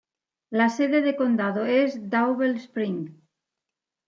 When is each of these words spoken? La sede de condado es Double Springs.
La 0.49 0.69
sede 0.69 1.03
de 1.03 1.15
condado 1.15 1.63
es 1.67 2.09
Double 2.09 2.55
Springs. 2.57 3.11